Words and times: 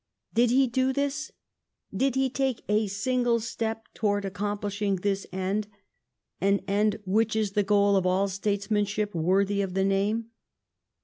Did 0.33 0.49
he 0.49 0.65
do 0.65 0.93
this? 0.93 1.31
Did 1.95 2.15
he 2.15 2.27
take 2.27 2.63
a 2.67 2.87
single 2.87 3.39
step 3.39 3.85
towards 3.93 4.25
accomplishing 4.25 4.95
this 4.95 5.27
end— 5.31 5.67
an 6.41 6.61
end 6.67 6.99
which 7.05 7.35
is 7.35 7.51
the 7.51 7.61
goal 7.61 7.95
of 7.95 8.07
all 8.07 8.27
statesmanship 8.27 9.13
worthy 9.13 9.61
of 9.61 9.75
the 9.75 9.85
name 9.85 10.31